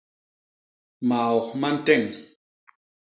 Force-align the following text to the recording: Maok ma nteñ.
Maok 1.07 1.47
ma 1.59 1.67
nteñ. 1.75 2.03